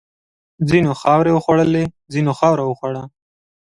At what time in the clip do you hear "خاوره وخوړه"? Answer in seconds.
2.39-3.03